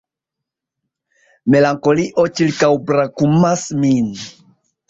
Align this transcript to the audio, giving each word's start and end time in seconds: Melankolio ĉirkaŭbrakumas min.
Melankolio 1.55 2.25
ĉirkaŭbrakumas 2.39 3.69
min. 3.83 4.13